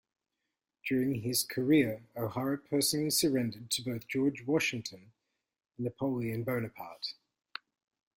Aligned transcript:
During 0.83 1.21
his 1.21 1.43
career 1.43 2.07
O'Hara 2.17 2.57
personally 2.57 3.11
surrendered 3.11 3.69
to 3.69 3.83
both 3.83 4.07
George 4.07 4.43
Washington 4.47 5.11
and 5.77 5.85
Napoleon 5.85 6.43
Bonaparte. 6.43 7.13